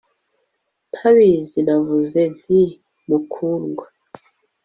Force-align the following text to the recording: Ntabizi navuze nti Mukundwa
Ntabizi 0.91 1.59
navuze 1.67 2.21
nti 2.37 2.61
Mukundwa 3.07 3.85